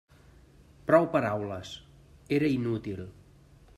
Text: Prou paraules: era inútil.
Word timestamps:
Prou 0.87 1.05
paraules: 1.15 1.75
era 2.39 2.53
inútil. 2.57 3.05